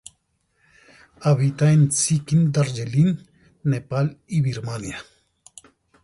[1.21, 3.23] Habita en Sikkim, Darjeeling,
[3.65, 4.97] Nepal y Birmania.